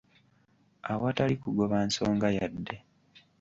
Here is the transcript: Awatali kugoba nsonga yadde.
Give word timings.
Awatali 0.91 1.35
kugoba 1.43 1.77
nsonga 1.87 2.27
yadde. 2.37 2.75